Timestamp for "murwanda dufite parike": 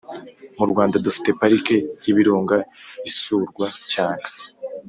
0.57-1.77